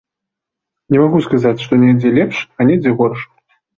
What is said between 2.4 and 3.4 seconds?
а недзе горш.